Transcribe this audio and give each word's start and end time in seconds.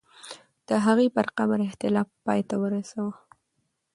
د 0.67 0.69
هغې 0.85 1.07
پر 1.15 1.25
قبر 1.37 1.59
اختلاف 1.67 2.07
پای 2.25 2.41
ته 2.49 2.55
ورسوه. 2.63 3.13